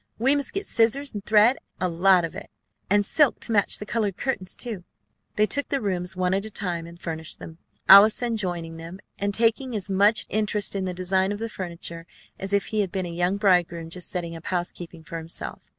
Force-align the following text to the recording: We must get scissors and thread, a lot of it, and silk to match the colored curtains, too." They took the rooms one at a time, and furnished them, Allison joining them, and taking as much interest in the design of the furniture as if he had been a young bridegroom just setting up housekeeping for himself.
We 0.17 0.35
must 0.35 0.53
get 0.53 0.65
scissors 0.65 1.13
and 1.13 1.23
thread, 1.23 1.59
a 1.79 1.87
lot 1.87 2.25
of 2.25 2.33
it, 2.33 2.49
and 2.89 3.05
silk 3.05 3.39
to 3.41 3.51
match 3.51 3.77
the 3.77 3.85
colored 3.85 4.17
curtains, 4.17 4.55
too." 4.57 4.83
They 5.35 5.45
took 5.45 5.69
the 5.69 5.79
rooms 5.79 6.15
one 6.15 6.33
at 6.33 6.43
a 6.43 6.49
time, 6.49 6.87
and 6.87 6.99
furnished 6.99 7.37
them, 7.37 7.59
Allison 7.87 8.35
joining 8.35 8.77
them, 8.77 8.99
and 9.19 9.31
taking 9.31 9.75
as 9.75 9.91
much 9.91 10.25
interest 10.27 10.75
in 10.75 10.85
the 10.85 10.93
design 10.95 11.31
of 11.31 11.37
the 11.37 11.49
furniture 11.49 12.07
as 12.39 12.51
if 12.51 12.65
he 12.65 12.79
had 12.79 12.91
been 12.91 13.05
a 13.05 13.09
young 13.09 13.37
bridegroom 13.37 13.91
just 13.91 14.09
setting 14.09 14.35
up 14.35 14.47
housekeeping 14.47 15.03
for 15.03 15.19
himself. 15.19 15.61